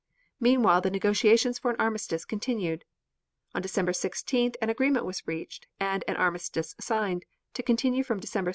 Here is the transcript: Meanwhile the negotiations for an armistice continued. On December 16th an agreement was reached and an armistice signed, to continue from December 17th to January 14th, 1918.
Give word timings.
Meanwhile 0.39 0.81
the 0.81 0.89
negotiations 0.89 1.59
for 1.59 1.69
an 1.69 1.79
armistice 1.79 2.25
continued. 2.25 2.85
On 3.53 3.61
December 3.61 3.91
16th 3.91 4.55
an 4.59 4.71
agreement 4.71 5.05
was 5.05 5.27
reached 5.27 5.67
and 5.79 6.03
an 6.07 6.15
armistice 6.15 6.73
signed, 6.79 7.23
to 7.53 7.61
continue 7.61 8.03
from 8.03 8.19
December 8.19 8.19
17th 8.19 8.21
to 8.23 8.27
January 8.31 8.47
14th, 8.47 8.47
1918. 8.47 8.47